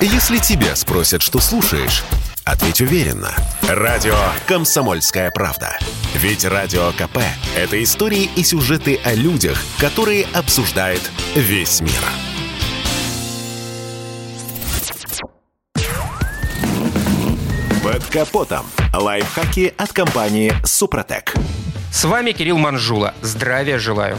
[0.00, 2.04] Если тебя спросят, что слушаешь,
[2.44, 3.34] ответь уверенно.
[3.66, 4.14] Радио
[4.46, 5.78] «Комсомольская правда».
[6.14, 7.18] Ведь Радио КП–
[7.56, 11.00] это истории и сюжеты о людях, которые обсуждает
[11.34, 11.92] весь мир.
[17.82, 18.66] Под капотом.
[18.92, 21.32] Лайфхаки от компании «Супротек».
[21.90, 23.14] С вами Кирилл Манжула.
[23.22, 24.18] Здравия желаю.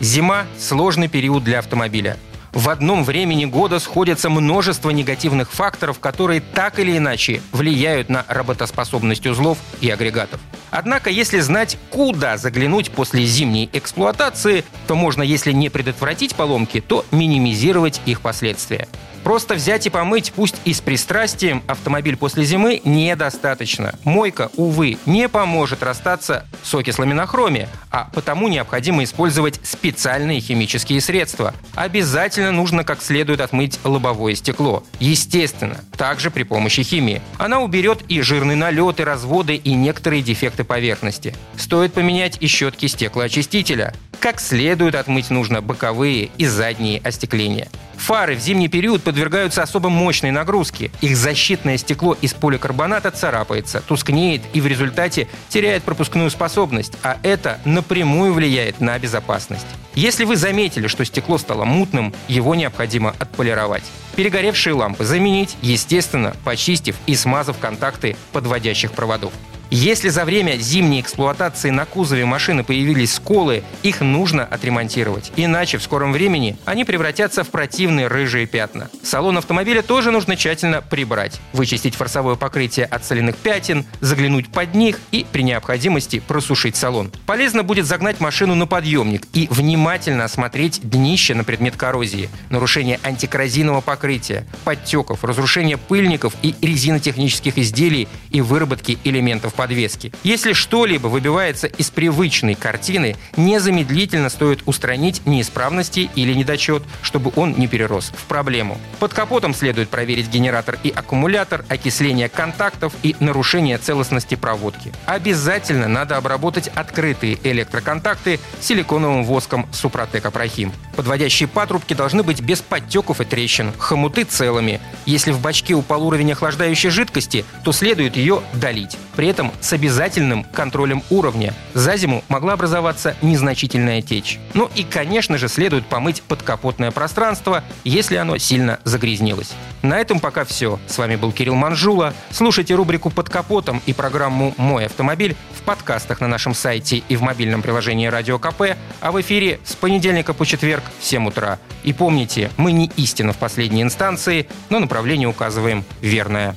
[0.00, 2.18] Зима– сложный период для автомобиля.
[2.54, 9.26] В одном времени года сходятся множество негативных факторов, которые так или иначе влияют на работоспособность
[9.26, 10.40] узлов и агрегатов.
[10.70, 17.04] Однако, если знать, куда заглянуть после зимней эксплуатации, то можно, если не предотвратить поломки, то
[17.10, 18.86] минимизировать их последствия.
[19.24, 23.98] Просто взять и помыть, пусть и с пристрастием, автомобиль после зимы недостаточно.
[24.04, 31.00] Мойка, увы, не поможет расстаться с окислами на хроме, а потому необходимо использовать специальные химические
[31.00, 31.54] средства.
[31.74, 34.84] Обязательно нужно как следует отмыть лобовое стекло.
[35.00, 37.22] Естественно, также при помощи химии.
[37.38, 41.34] Она уберет и жирные налеты, разводы и некоторые дефекты поверхности.
[41.56, 43.94] Стоит поменять и щетки стеклоочистителя.
[44.20, 47.68] Как следует отмыть нужно боковые и задние остекления.
[47.96, 50.90] Фары в зимний период подвергаются особо мощной нагрузке.
[51.00, 57.58] Их защитное стекло из поликарбоната царапается, тускнеет и в результате теряет пропускную способность, а это
[57.64, 59.66] напрямую влияет на безопасность.
[59.94, 63.84] Если вы заметили, что стекло стало мутным, его необходимо отполировать.
[64.16, 69.32] Перегоревшие лампы заменить, естественно, почистив и смазав контакты подводящих проводов.
[69.70, 75.32] Если за время зимней эксплуатации на кузове машины появились сколы, их нужно отремонтировать.
[75.36, 78.88] Иначе в скором времени они превратятся в противные рыжие пятна.
[79.02, 81.40] Салон автомобиля тоже нужно тщательно прибрать.
[81.52, 87.10] Вычистить форсовое покрытие от соляных пятен, заглянуть под них и при необходимости просушить салон.
[87.26, 93.80] Полезно будет загнать машину на подъемник и внимательно осмотреть днище на предмет коррозии, нарушение антикоррозийного
[93.80, 100.12] покрытия, подтеков, разрушение пыльников и резинотехнических изделий и выработки элементов подвески.
[100.22, 107.66] Если что-либо выбивается из привычной картины, незамедлительно стоит устранить неисправности или недочет, чтобы он не
[107.66, 108.78] перерос в проблему.
[108.98, 114.92] Под капотом следует проверить генератор и аккумулятор, окисление контактов и нарушение целостности проводки.
[115.06, 120.72] Обязательно надо обработать открытые электроконтакты силиконовым воском Супротек Апрахим.
[120.96, 124.80] Подводящие патрубки должны быть без подтеков и трещин, хомуты целыми.
[125.06, 128.96] Если в бачке упал уровень охлаждающей жидкости, то следует ее долить.
[129.16, 131.54] При этом с обязательным контролем уровня.
[131.72, 134.38] За зиму могла образоваться незначительная течь.
[134.54, 139.52] Ну и, конечно же, следует помыть подкапотное пространство, если оно сильно загрязнилось.
[139.82, 140.78] На этом пока все.
[140.86, 142.14] С вами был Кирилл Манжула.
[142.30, 147.22] Слушайте рубрику «Под капотом» и программу «Мой автомобиль» в подкастах на нашем сайте и в
[147.22, 151.58] мобильном приложении «Радио КП», а в эфире с понедельника по четверг в 7 утра.
[151.82, 156.56] И помните, мы не истина в последней инстанции, но направление указываем верное.